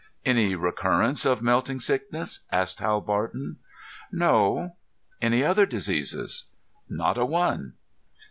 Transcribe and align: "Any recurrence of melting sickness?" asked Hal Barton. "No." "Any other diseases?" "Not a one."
"Any 0.25 0.55
recurrence 0.55 1.25
of 1.27 1.43
melting 1.43 1.79
sickness?" 1.79 2.39
asked 2.51 2.79
Hal 2.79 3.01
Barton. 3.01 3.57
"No." 4.11 4.75
"Any 5.21 5.43
other 5.43 5.67
diseases?" 5.67 6.45
"Not 6.89 7.19
a 7.19 7.25
one." 7.27 7.75